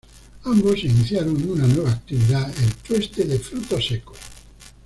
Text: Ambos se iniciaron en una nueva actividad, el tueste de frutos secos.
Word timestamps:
Ambos 0.45 0.79
se 0.79 0.87
iniciaron 0.87 1.39
en 1.39 1.49
una 1.51 1.67
nueva 1.67 1.91
actividad, 1.91 2.51
el 2.57 2.73
tueste 2.77 3.23
de 3.25 3.37
frutos 3.37 3.85
secos. 3.85 4.17